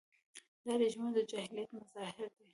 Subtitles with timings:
[0.65, 2.45] دا رژیمونه د جاهلیت مظاهر دي.